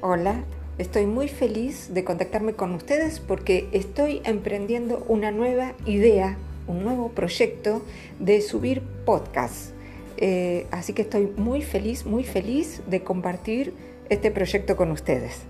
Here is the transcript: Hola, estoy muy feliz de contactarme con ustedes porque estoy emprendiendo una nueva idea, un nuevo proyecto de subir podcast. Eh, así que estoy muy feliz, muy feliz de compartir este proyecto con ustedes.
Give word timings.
Hola, 0.00 0.44
estoy 0.78 1.06
muy 1.06 1.26
feliz 1.26 1.92
de 1.92 2.04
contactarme 2.04 2.52
con 2.52 2.72
ustedes 2.72 3.18
porque 3.18 3.68
estoy 3.72 4.20
emprendiendo 4.22 5.04
una 5.08 5.32
nueva 5.32 5.74
idea, 5.86 6.36
un 6.68 6.84
nuevo 6.84 7.08
proyecto 7.08 7.82
de 8.20 8.40
subir 8.40 8.80
podcast. 9.04 9.72
Eh, 10.16 10.68
así 10.70 10.92
que 10.92 11.02
estoy 11.02 11.26
muy 11.36 11.62
feliz, 11.62 12.06
muy 12.06 12.22
feliz 12.22 12.80
de 12.86 13.02
compartir 13.02 13.74
este 14.08 14.30
proyecto 14.30 14.76
con 14.76 14.92
ustedes. 14.92 15.40